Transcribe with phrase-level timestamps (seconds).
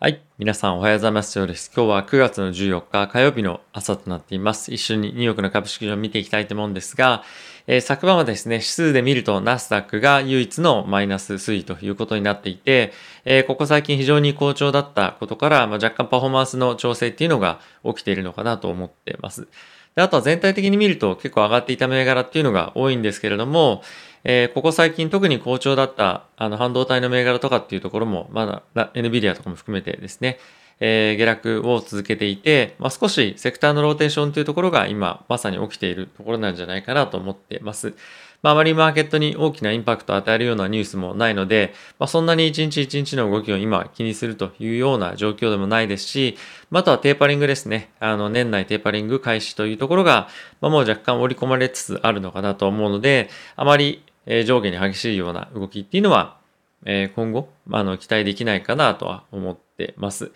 [0.00, 0.22] はい。
[0.38, 1.36] 皆さんおはようございます。
[1.36, 1.72] ようです。
[1.74, 4.72] 今日は9月の14日火曜日の朝となっています。
[4.72, 7.24] 一緒にニューヨークの株式市場を見ていきたいと思うんですが、
[7.66, 12.92] えー、昨晩はですね、指数で見るとナスダックが唯一のマイナス推移ということになっていて、
[13.24, 19.48] えー、ここ最近非常に好調だったことから、まあ、若干パフォーマンスの調整っていうのが起きているのかなと思っています。
[19.96, 23.82] であとは全体的に見ると結構上がっていた銘柄っていうのが多いんですけれども、
[24.24, 30.38] えー、ここ最近特に好調だったあの半導体の銘柄とかっていうところもまだ NVIDIA とかも含めてですね、
[30.80, 37.94] えー、下落を続けていて、まあ、少しセクターのローテーションというところが今まさに起きているところなんじゃないかなと思ってます。
[38.40, 46.36] まあ、まりマーケットに大きなインパクトを与えるようなニュースもないので、まあ、そんなに一日一日の動きを今気にするというような状況でもないですし、
[46.70, 47.90] まあ、とはテーパリングですね。
[47.98, 50.28] あの、年内テーパリング開始というところが、
[50.60, 56.38] まあ、もう若干織り込まれつつあるのかなと思うので、あまりえ上下に激しいような動きっていうのは、
[56.84, 60.30] え今後、あの、期待できないかなとは思ってます。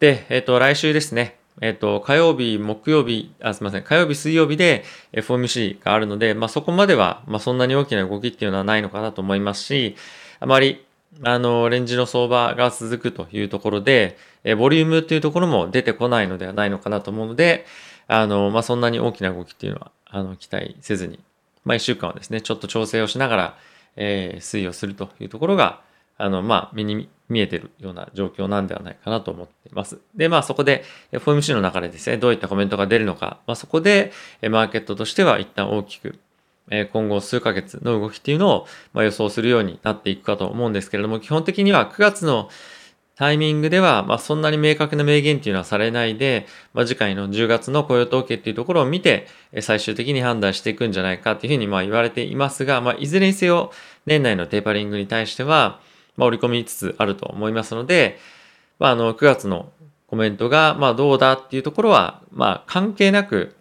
[0.00, 9.96] で、えっ、と、来週ですね、えっ、と、火曜日、木曜日、あ、すみません、火曜日、水曜日で FOMC があるので、まあ、そこまでは、まあ、そんなに大きな動きっていうのはないのかなと思いますし、
[10.40, 10.84] あまり、
[11.22, 17.64] あの、レンジの相場が続くというところで、えボリュームっていうところも出てこないのではないのかなと思うので、
[18.06, 21.18] あの、まあ、そんなに大きな動きっていうのは、あの、期待せずに、
[21.66, 23.58] まあ、一週間はですね、ちょっと調整をしながら、
[23.96, 25.82] えー、推移をするというところが、
[26.16, 29.98] あの、まあ、目に見えてるような状況なんではないかなと思っています。
[30.14, 36.18] で、まあそこで FOMC の中でですね、どういったコメントが出るのか、まあそこでマーケットとしては一旦大きく
[36.92, 42.48] 今後数ヶ月の動きっていうのを予想するようになっていくかと思うんですけれども、基本的には9月の
[43.16, 49.26] タイミングでは、まあ、そんなに明確な明言っていうのはされないで、まあ、次回の10月の雇用統計っていうところを見て、
[49.62, 53.72] 最終的に判断していくんじゃないかっていうふうにまあ言われていますが、まあ、いずれにせよ、
[54.04, 55.80] 年内のテーパリングに対しては、
[56.18, 58.18] まあ、織り込みつつあると思いますので、
[58.78, 59.72] まあ、あの、9月の
[60.08, 63.56] コメントが、まあ、どうだっていうところは、まあ、関係なく、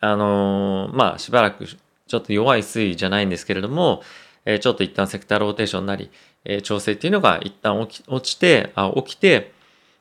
[0.00, 4.02] あのー、まあ、しばらくちょっと弱い推移じゃないんですけれども、
[4.44, 6.10] えー、ちょっと一旦セクターローテーションなり、
[6.44, 9.52] え、調整っていうのが一旦起き落ちて、あ起きて、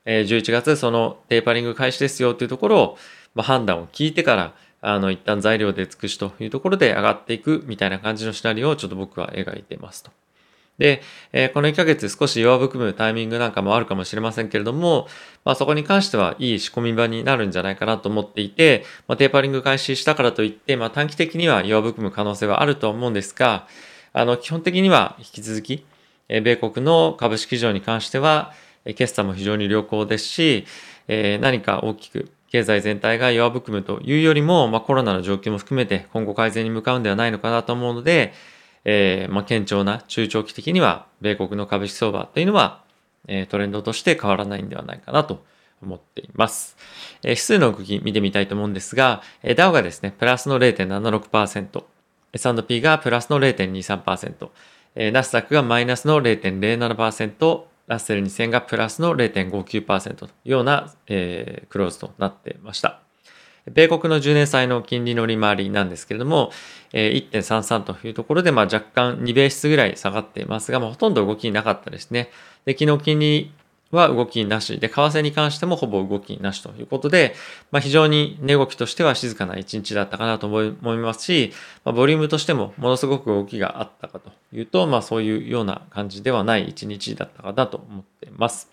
[0.05, 2.97] えー、11月そのテーパリング開始ですよっていうところを、
[3.35, 10.11] まあ、判断を聞いてから、あの、一旦材料で尽くしというところで上がっていくみたいな感じのシナリオをちょっと僕は描いてますと。
[10.79, 11.01] で、
[11.33, 15.07] え、この1ヶ月少し弱含むタイミングなんかもあるかもしれませんけれども、
[15.43, 23.67] まあそこに関してはいい仕込み場になるんじゃないかなと思っていて、まあ、テーパリング開始したからといって、まあ短期的には弱含む可能性はあると思うんですが、
[24.13, 25.85] あの、基本的には引き続き、
[26.29, 28.53] 米国の株式市場に関しては、
[28.85, 30.65] 決算も非常に良好ですし、
[31.07, 38.33] 何か大きく経済全体が弱含むというよりも、まあ、コロナの状況も含めて今後改善に向かうんではないのかなと思うので、
[38.85, 42.83] えー、まあ、堅調な中長期的には米国の株式相場というのは、
[43.49, 45.43] トレンドとして変わらないんではないかなと
[45.83, 46.75] 思っています。
[47.21, 51.83] えー、指数の動き見てみたいと思うんですが、えー、ダウがですね、プラスの0.76%、
[52.33, 54.49] S&P がプラスの0.23%、
[54.99, 62.99] えー、ナスダックがマイナスの0.07%、ラッセル2000がプラスの0.59%というような、えー、クローズとなっていました。
[63.71, 66.51] 米国の10年債の金利の利回りなんですけれども、
[66.91, 72.29] 1.33というところで、まあ、若干2ベースぐらい下がっていますが、まあ、ほとんど動きなかったですね。
[72.65, 73.51] で、昨日金利
[73.91, 77.35] は動きなしで、為替に関してもほぼ動きなしということで、
[77.71, 80.63] まあ、非常に値動きとしては静かな一日だったかなと思
[80.93, 81.51] いますし、
[81.83, 88.69] まあ、ボリュームとしてもものすごく動きがあったかというと、まあ、そういうような感じではない一日だったかなと思っています。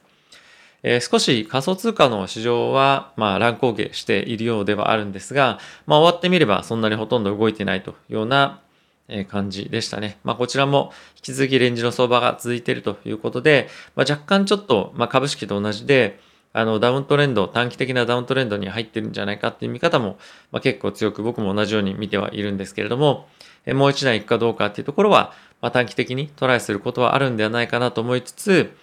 [0.82, 8.60] えー、少し仮想通貨の市場は、まあ、乱高下しているようではあるんですが、まあ、終わってみればそんなにほとんど動いてないというような
[9.08, 10.18] え感じでしたね。
[10.24, 16.20] まあ、こちらも引き続きレンジの相場が続いているということで、まあ、若干ちょっと、まあ、株式と同じで、
[16.52, 20.18] あの、ダウントレンド、短期的なダウントレンドに入ってるんじゃないかっていう見方も、
[20.50, 23.28] まあ、結構強く僕も同じように見てはいるんですけれども、
[23.66, 28.76] えもう一段行くかどうかっていうところは、まあ、短期的にトライすることはあるんではないかなと思いつつ、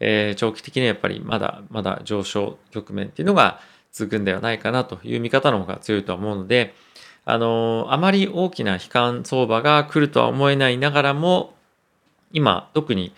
[0.00, 3.60] えー、長期的にはやっぱりまだまだ上昇局面っていうのが
[3.92, 6.74] 続くんではないかなという見方の方が強いとは思うので、
[7.24, 11.54] あの、あまり大きな悲観相場が来るとは思えないながらも、
[12.32, 13.12] 今、特に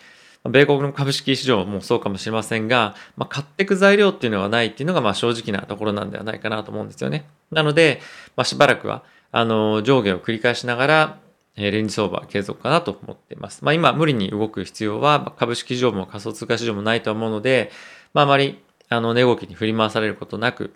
[0.49, 7.25] 米国の株式市場もそうかもしれませんが、まあ、買っていく材料っていうのがないっていうのがまあ正直なところなんではないかなと思うんですよね。
[7.51, 8.01] なので、
[8.35, 11.17] まあ、しばらくは、あの、上下を繰り返しながら、
[11.57, 13.65] えレンジ相場継続かなと思っています。
[13.65, 17.71] まあ今無理に動く必要は株式市場も仮想通貨市場もないと思うので、
[18.13, 20.73] まああまりあの値動きに振り回されることなく、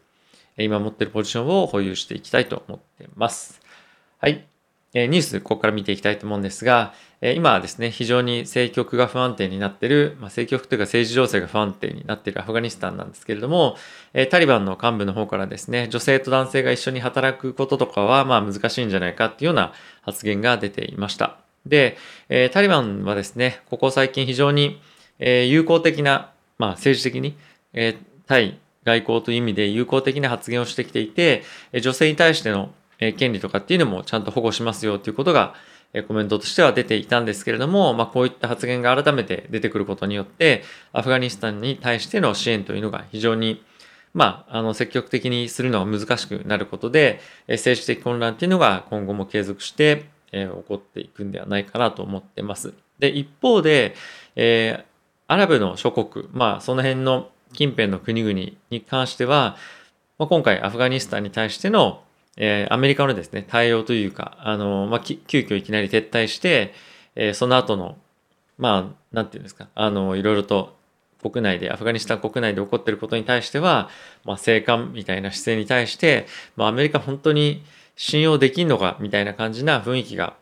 [0.57, 3.61] 今持ってるポジションを保有していきたいと思ってます。
[4.19, 4.45] はい。
[4.93, 13.77] ニュース、ここから見ていきたいと思うんですが、今はですね、非常に政局が不安定になっている、まあ、政局というか政治情勢が不安定になっているアフガニスタンなんですけれども、
[14.31, 19.71] タリバンの幹部の方からですね、女性と男性が一緒に働くこととかは、まあ難しいんじゃないかっていうような
[20.01, 21.37] 発言が出ていました。
[21.65, 21.95] で、
[22.51, 24.81] タリバンはですね、ここ最近非常に、
[25.19, 27.37] 友好的な、まあ政治的に、
[28.25, 31.43] 対外交という意味で友好的な発言をしてきていて、
[31.81, 32.73] 女性に対しての
[33.17, 35.55] 権利とかっていうのもちゃんと保護しますよということが、
[36.07, 40.63] コメントとしては出ていたんですけれども、まあ、こういった発言が改めて出てくることによって、
[40.93, 43.61] アフガニスタンに対しての支援というのが非常に、
[44.13, 47.19] まあ、あの、積極的にするのが難しくなることで、
[47.49, 52.73] 政治的混乱っていうのが今後も継続して、え起こっていくんではないかなと思ってます。
[52.99, 53.95] で、一方で、
[54.37, 54.83] えー、
[55.27, 59.57] アラブの諸国、まあ、その辺の近辺の国々に関しては、
[60.17, 62.03] まあ、今回アフガニスタンに対しての
[62.37, 66.73] えー、アメリカのですね、対応というか、あの、まあ、急遽いきなり撤退して、
[67.15, 67.97] えー、その後の、
[68.57, 70.75] まあ、なんていうんですか、あの、いろいろと
[71.21, 73.89] 国内で、アフガニスタン国内で起こっていることに対しては、
[74.23, 76.25] まあ、静観みたいな姿勢に対して、
[76.55, 77.63] まあ、アメリカ本当に
[77.95, 80.35] 信用できんのかみたいな感じな雰囲気が、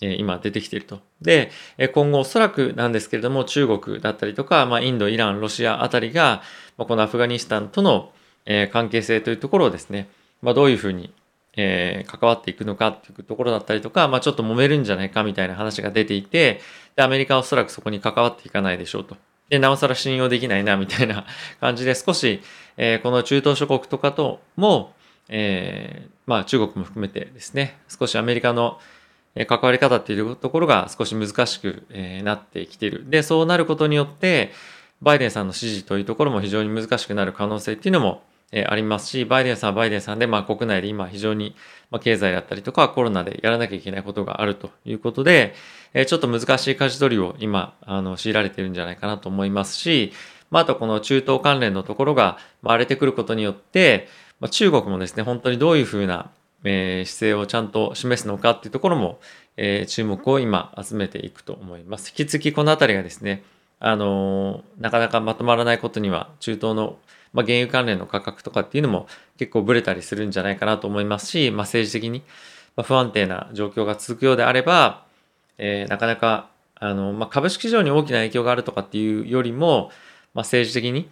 [0.00, 1.00] えー、今出てきていると。
[1.24, 1.50] で、
[1.92, 6.42] 今後おそらくなんですけれども、中国だったりとか、まあ、インド、イラン、ロシアあたりが、
[6.76, 8.12] ま、このアフガニスタンとの、
[8.46, 10.08] え、関係性というところをですね、
[10.42, 11.12] まあ、どういうふうに
[11.56, 16.60] え、関わっていくのかっていうところだったりとか、まあちょっと揉めるんじゃないかみたいな話が出ていて、
[16.96, 19.16] で、アメリカはおそらくそこに関わっていかないでしょうと。
[19.48, 21.26] で、なおさら信用できないなみたいな
[21.60, 22.42] 感じで少し、
[22.76, 24.94] え、この中東諸国とかとも、
[25.28, 28.80] えー、まあ中国も含めてですね、少しアメリカの
[29.34, 31.84] え関わり方っていうところが少し難しく
[32.22, 33.08] なってきている。
[33.08, 34.52] で、そうなることによって、
[35.02, 38.22] バイデンさんの支持というところも非常に難しくなる可能性っていうのも
[38.56, 41.56] えありますし、バイデンさんはバイデンさんで、まあ、国内で今非常に、
[41.90, 45.54] ま経済だったりとかコロナでやらなきゃいけないことがあるということで、
[45.92, 50.12] えちょっと難しい舵取りを今、あの、強いられてるんじゃないかなと思いますし、
[50.50, 54.08] まあ、あとこの中東関連のところが荒れてくることによって、
[54.38, 56.30] ま、中国もですね、本当にどういうふうな、
[56.64, 59.20] え、姿勢をちゃんと示すのかっていうところも、
[59.56, 62.08] え、注目を今集めていくと思います。
[62.08, 63.42] 引き続きこのあたりがですね、
[63.80, 66.98] あの、なかなかまとまらないことには中東の
[67.34, 69.08] まあ、原油関連の価格とかっていうのも
[69.38, 72.22] 結構ブレたりするんじゃないかなと思いますし、まあ、政治的に
[72.82, 75.04] 不安定な状況が続くようであれば、
[75.58, 79.90] えー、なかなかあの、まあ、株式市場に大きな影響があるとかっていうよりも、
[80.32, 81.08] まあ、政治的に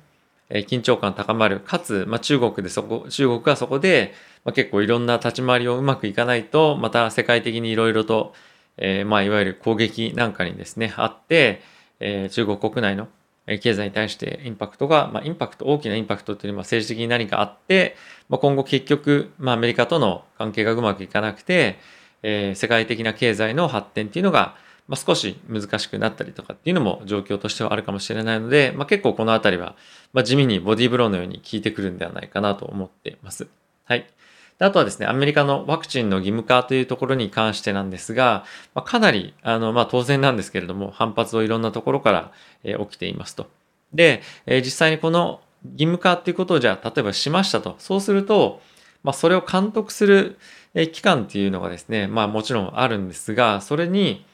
[0.51, 1.61] 緊張感高まる。
[1.61, 4.15] かつ、まあ、中国でそこ、中国がそこで、
[4.45, 8.35] まあ、結構いろんな立ち回りをうまくいかないと、また世界的にいろいろと、
[8.77, 11.63] えー、まあ、いわゆる攻撃なんかにですね、あって、
[12.01, 13.09] えー、中国国内の
[13.47, 17.97] 経済に対してインパクトが、まあ、インパクト、大きなインパクトというのは政治的に何かあって、
[18.29, 21.79] まあ、今後結局、まあ、アメリカとの関係がうまくいかなくて、
[22.23, 24.55] えー、世界的な経済の発展っていうのが、
[24.89, 29.77] まあ、少し難しくなったりとかっていうのも状況としてはあるかもしれないので、まあ、結構このあたりは、
[30.13, 33.49] まあ、地味にボディーブローのように効いてくるんではないかなと思っています。
[33.85, 34.07] はい。
[34.63, 38.45] あとはですね、アメリカのワクチンの義務化というところに関してなんですが、
[38.75, 42.33] まあ、かなり、あの、まあ、当然なんですけれども、反発をいろんなところから、
[42.63, 43.49] えー、起きていますと。
[43.93, 45.41] で、えー、実際にこの
[45.73, 47.75] 義務化っていうことをじゃあ、例えばしましたと。
[47.79, 48.61] そうすると、
[49.03, 50.39] まあ、それを監督する、
[50.75, 54.25] えー、機関っていうのがですね、まあ、もちろんあるんですが、それに、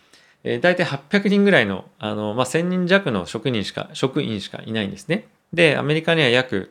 [0.44, 5.26] えー、大体800人ぐらいの、あの、まあ、1000人弱の職人しか、職員しかいないんですね。
[5.52, 6.70] で、アメリカには約、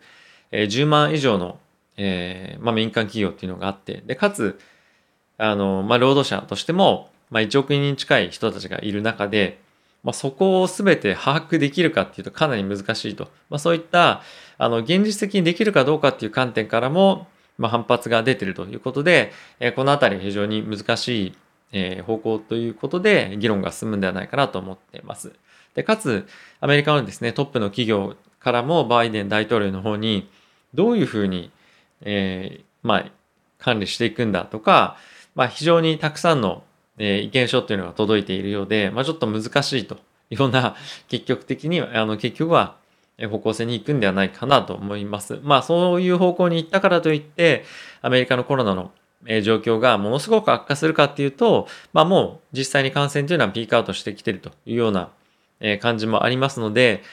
[0.52, 1.60] えー、10万以上の
[1.98, 4.60] えー、まあ、民間企業っていうのがあって、で、かつ、
[5.38, 9.60] あの、まあ、労働者としても、まあ、1億人近い人たちがいる中で、
[10.04, 13.26] まあ、そこを全て把握できるかっていうとかなり難しいと。
[13.50, 14.22] まあ、そういった、
[14.58, 17.28] あの、現実的にできるかどうかっていう観点からも、
[17.58, 21.34] まあ、反発が出てるということで、えー、このあたり非常に難しい、
[21.72, 25.34] えー、方向ということで議論が進むんではないかなと思っています。
[25.74, 26.28] で、かつ、
[26.62, 30.30] アメリカのですね、トップの企業からもバイデン大統領の方に、
[30.74, 31.52] どういうふうに
[32.02, 33.12] えー、まあ、
[33.60, 34.98] 管理していくんだとか、
[35.36, 36.64] まあ、非常にたくさんの、
[36.98, 39.98] えー、意見書っていうのが届いているようで、まあ、ちょっと難しいと。
[40.30, 40.76] いろんな、
[41.08, 42.76] 結局的に、あの、結局は、
[43.30, 45.40] 方向性に行くんではないかなと思います。
[45.42, 47.66] まあ、そういう方向に行ったからといって、
[48.02, 48.92] アメリカのコロナの
[49.42, 55.10] 状況がものすごく悪化するかっていうと、まあもう実際に感染というのはピークアウトしてきてるというような
[55.80, 57.04] 感じもありますので、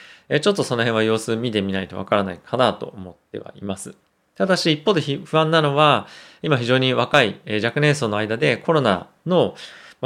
[0.41, 3.95] ちょっとその辺は様子見てみないとわからないかなと思ってはいます。
[4.35, 6.07] ただし一方で不安なのは、
[6.41, 9.55] 今非常に若い若年層の間でコロナの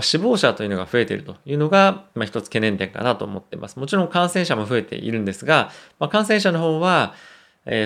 [0.02, 3.78] 死亡者というのが増えているというのが、一つ懸念点かなと思っています。
[3.78, 5.72] もちろん感染者も増えているんですが、
[6.12, 7.16] 感染者の方は、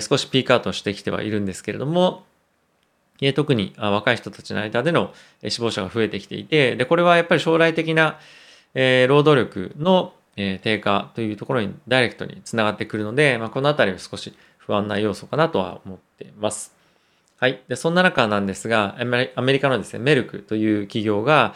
[0.01, 2.25] 少しピークアウトしてきてはいるんですけれども、
[3.35, 5.13] 特に若い人たちの間での
[5.47, 8.19] 死亡者が増えてきていて、で、これはやっぱり将来的な、
[8.75, 14.33] 労働力の、低下というところにダイレクトにつながってくるので、まあ、このあたりは少し
[14.65, 16.73] 不安な要素かなとは思ってます。
[17.37, 17.61] はい。
[17.67, 21.53] で、そんな中なんですが、アメリカのですね、メルクという企業が、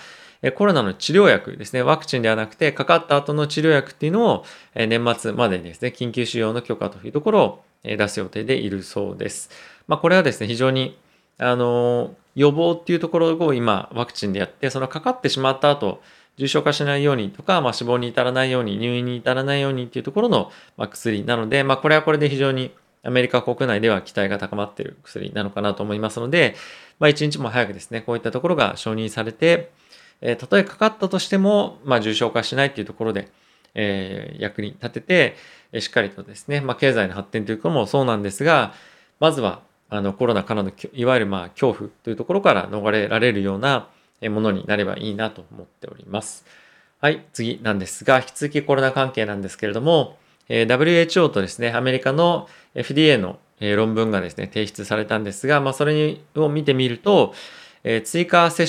[0.56, 4.46] コロナの治療薬ですね、ワクチンではなくて、かかった後の治療薬っていうのを、
[4.76, 9.50] 年末までにですね、緊急使用の許可というところを出す予定でいるそうです。
[9.88, 10.98] まあ、これはですね、非常に
[11.40, 16.02] あの、予防っていうところを今ワクチンでやって、そのかかってしまった後、
[16.38, 22.72] 重症化しないようにとか、まあ、死亡に至らないように、入院に至らないようにっていうところの、ま、薬なので、まあ、これはこれで非常に
[23.04, 26.56] アメリカ国内では期待が高まっている薬なのかなと思いますので、
[27.00, 29.72] まあ、一日も早くですね、こういったところが承認されて、
[30.22, 33.30] えー、たとえかかったとしても、まあ、重症化しないっていうところで、
[33.76, 35.36] えー、役に立てて、
[35.72, 38.74] えしっかりとですね、まあ、経済の発展ということもそうなんですが、
[39.20, 43.88] まずはあのコロナからのいわゆるまあ恐怖というところから逃れられるような
[44.22, 46.46] ものになればいいなと思っております。
[47.00, 50.18] はい、次なんですが、引き続きコロナ関係なんですけれども、
[50.50, 52.48] え WHO とですね、アメリカの
[52.78, 57.34] FDA の論文がですね、提出されたんですが、まあ、それを見てみると、
[57.84, 58.68] え追加接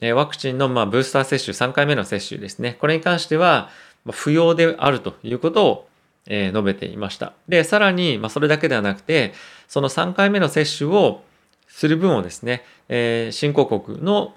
[0.00, 3.70] 種、ワクチンのまブースター接種、3回目の接種ですね、これに関しては
[4.10, 5.88] 不要であるということを
[6.28, 7.32] え、述べていました。
[7.48, 9.32] で、さらに、まあ、それだけではなくて、
[9.68, 11.22] その3回目の接種を
[11.68, 14.34] する分をですね、えー、新興国の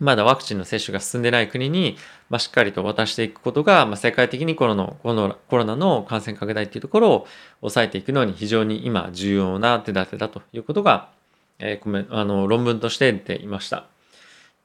[0.00, 1.96] まだワクチンの接種が進んでない国に、
[2.28, 7.26] まあ、しっかりと渡していくことが、まあ、世界的にコロナこのコロナの感染拡大っていうところを
[7.60, 11.08] 抑えていくのに非常に今重要な手立てだということが、
[11.58, 13.86] えー、あの論文として出ていました。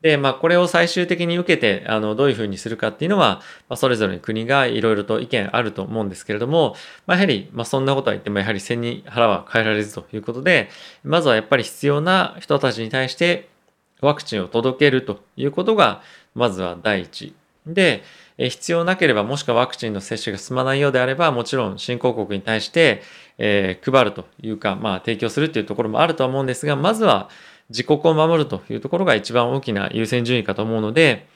[0.01, 10.69] で、まあ、これを最終的に受けて、あの、どういうふうにするかっていうのは、まあ、それぞれの国がいろいろと意見あると思うんですけれども、まあ、やはり、まあ、そんなことは言っても、やはり背に腹は変えられずということで、
[11.03, 13.50] まずはやっぱり必要な人たちに対して、
[14.01, 16.01] ワクチンを届けるということが、
[16.35, 17.33] まずは第一。
[17.65, 18.03] で、
[18.37, 23.01] 必要なければ、もしくはワクチンの接種が進まないようであれば、もちろん新興国に対して、
[23.37, 27.29] えー、配るというか、まあ、提供するというところもあるとは思うんですが、まずは、
[27.69, 31.27] 自国を守るというところが一番大きな優先順位かと思うので、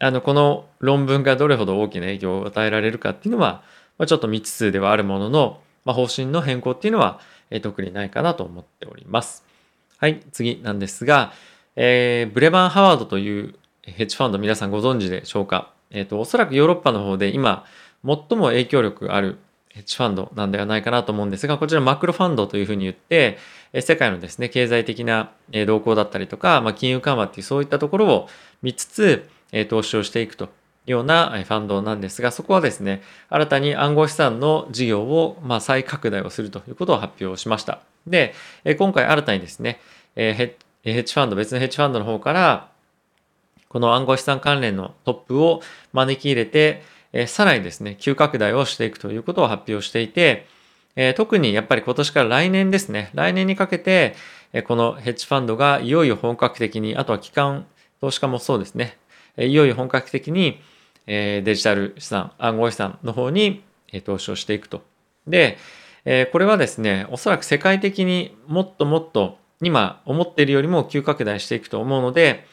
[0.00, 3.62] あの、この論文がどれほど大きな影響を与えられるかっていうのは、
[3.96, 9.44] まあ、ちょっと未知数ではあるものの、まあ、方針の変更っていうのは、えー、特にないかなと思っております。
[9.98, 11.32] はい、次なんですが、
[11.76, 15.72] えー、ブレバン・ハワードというヘッジファンド皆さんご存知でしょうか？
[15.90, 17.64] えっ、ー、と、おそらくヨーロッパの方で今、
[18.04, 19.38] 最も影響力ある
[19.70, 23.38] ヘッジファンドなんではないかなと思うんですが、こちらマクロファンドというふうに言って、
[23.80, 25.32] 世界のですね、経済的な
[25.66, 28.28] 動向だったりとか、まあ、金融緩和っていうそういったところを
[28.62, 29.28] 見つつ、
[29.68, 30.48] 投資をしていくとい
[30.88, 37.80] うようなファンドなんですが、そこはですね、新たに暗号資産の事業をまあ再拡大をするということを発表しました。
[38.06, 38.32] で、
[38.78, 39.80] 今回新たにですね、
[40.14, 42.70] ヘッヘッジファンド、別のヘッジファンドの方から、
[43.68, 45.62] この暗号資産関連のトップを
[45.92, 50.46] 招き入れて、えさらにですね、急拡大をしていくということを発表していて、
[50.96, 54.14] え特にやっぱり今年から来年ですね、来年にかけて、
[54.52, 57.66] えこのヘッジファンドがいよいよ本格的に、あとは機関
[58.00, 58.98] 投資家もそうですね、
[59.36, 60.60] えいよいよ本格的に、
[61.06, 64.82] えデジタル資産、暗号資産の方に、え投資をしていくと。
[65.26, 65.56] で、
[66.04, 72.46] えこれはですね、おそらく世界的にもっともっと今思っているよりも急拡大していくと思うので、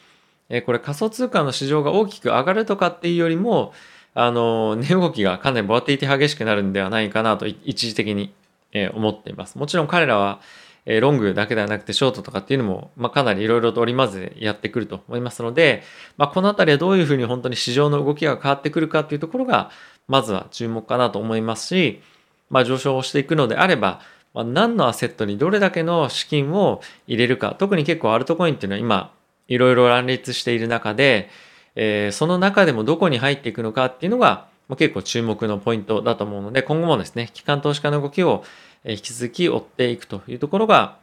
[0.50, 3.74] えこれ仮想通貨の市場が大きく上がるとかっていうよりも、
[4.14, 8.34] あの、値動きがかなりボラティティ激しくなるんではないかなと一時的に
[8.74, 9.58] え思っています。
[9.58, 10.40] もちろん彼らは
[10.86, 15.84] えロングだけではなくてショートとかっていうのも、まあ、かなりいろいろと織り交ぜやってくると思いますので、
[16.18, 19.70] まあ、このあたりはどういうふうに本当に市場の動きが変わってくるかっていうところが、
[20.08, 22.02] まずは注目かなと思いますし、
[22.50, 24.02] まあ、上昇していくのであれば、
[24.34, 29.14] まあ、何のアセットにどれだけの資金を入れるか、特に結構アルトコインっていうのは今、
[29.48, 31.30] いろいろ乱立している中で、
[31.76, 38.44] えー、その中でもどこに入っていくのかっていうのが、ま、結構注目のポイントだと思うので、今後もですね、機関投資家の動きを
[38.86, 40.98] 引き続き追っていくというところが、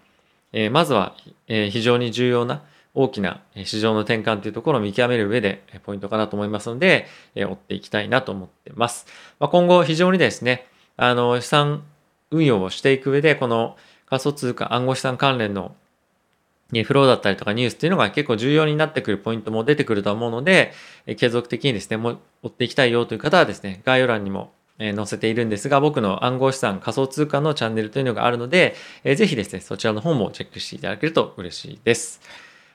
[0.52, 1.14] えー、まずは、
[1.46, 2.62] 非常に重要な
[2.94, 7.06] 大きな市場の転換というところを見極める上でポイントかなと思いますので、
[7.36, 9.06] 追っていきたいなと思っています。
[9.38, 10.66] ま、今後非常にですね、
[10.96, 11.84] あの、資産
[12.30, 15.74] 運用をしていく上で、この仮想通貨暗号資産関連の
[16.84, 20.72] フローだったりとかニュースっていうのが結構重要になってくるポイントも出てくると思うので、
[21.16, 32.20] 継続的にですね、も追っていきたいよという方はですね、概要欄にも載せているんですが、僕の暗号資産仮想通貨のチャンネルというのがあるので、ぜひですね、そちらの方もチェックしていただけると嬉しいです。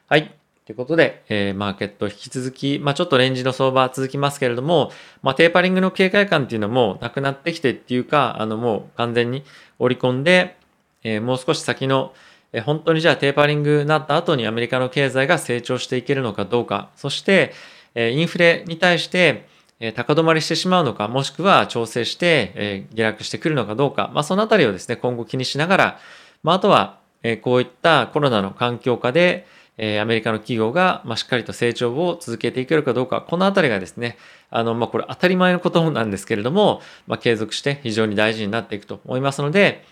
[0.08, 0.43] はい。
[0.66, 4.92] ということで、えー、マーケット引き続き、まあ、ちょっとレンジの相場続きますけれども、
[5.22, 9.44] まあ、テーパリングの警戒感っていうのもなくなってきてっていうか、あのもう完全に
[9.80, 10.56] 織り込んで、
[11.04, 12.14] えー、もう少し先の
[12.54, 17.52] え本当にじゃあテーパリングになった後にアメリカの経済が成長していけるのかどうか、そして、
[17.96, 19.48] えインフレに対して、
[19.80, 26.00] え高止まりしてしまうのか、もしくは調整して、え下落してくるのかどうか、まあ、そのあたりをですね、今後気にしながら、
[26.44, 34.18] まあ、あとは、えこういったコロナの環境下で、えアメリカの企業が、ましっかりと成長を続けていけるかどうか、このあたりがですね、
[34.50, 39.84] あの、まあ、これ当たり前のことなんですけれども、まあ、継続して非常に大事になっていくと思いますので、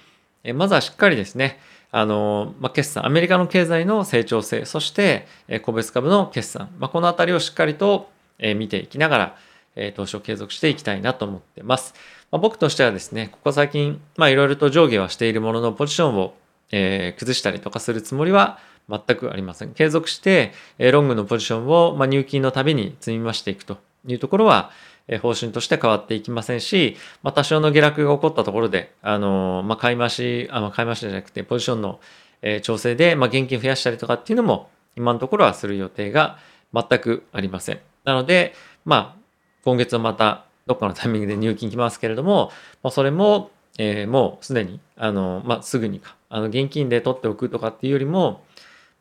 [0.43, 1.59] えまずはしっかりですね、
[1.91, 8.09] あの、まあ、決算、アメリカの経済の成長性、そして、え個別株の決算、まあ、このあたりをしっかりと、
[8.39, 9.37] え見ていきながら、
[9.75, 11.93] え投資を継続していきたいなと思ってます。
[12.31, 16.33] まあ、僕としてはですね、ここ最近、まあ、いろいろと上下はしているもののポジションを、
[16.71, 18.59] えー、崩したりとかするつもりは
[18.89, 19.73] 全くありません。
[19.73, 24.71] 継続して、え、ロングのポジションを、まあ、入金のたびに積み増していくというところは、
[25.07, 31.99] え、方針として変わっていきませんし、まあ、多少の下落が起こったところで、あの、まあ、買い増し、あ、ま、買い増しじゃなくて、ポジションの、
[32.41, 36.37] え、調整で、まあ、現金増やしたりとかっていうのも、今のところはする予定が
[36.73, 37.79] 全くありません。
[38.03, 38.53] なので、
[38.85, 39.21] まあ、
[39.63, 42.51] 今月はまたどっかのタイミングで入金きますけれども、
[42.83, 48.43] まあ、それも、えー、もうすでに、あの、まあ、すぐにか、あの、現金で取っておくとかっていうよりも、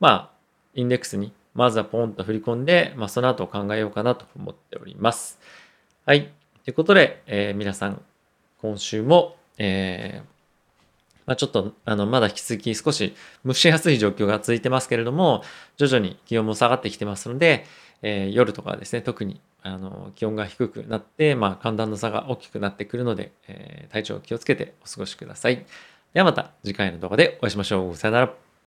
[0.01, 0.31] まあ、
[0.75, 5.39] インデックスにまずはポンと振り込んで、まあ、その後考えようかなと思っております。
[6.07, 6.31] はい。
[6.65, 8.03] ということで、えー、皆さん、
[8.61, 13.15] 今週も、えー、まあ、ちょっと、あの、まだ引き続き少し
[13.45, 15.43] 蒸しやすい状況が続いてますけれども、
[15.77, 17.65] 徐々に気温も下がってきてますので、
[18.03, 25.67] えー、夜とかですね、特にあの気温が低くなって、まあ、寒暖の差が大きくなってくるので、えー、体調を気をつけてお過ごしください。
[26.15, 27.97] ではまた次回の動画でお会いしましょう。
[27.97, 28.50] さよなら。